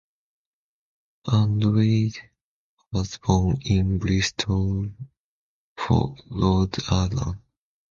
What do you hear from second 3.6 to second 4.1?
in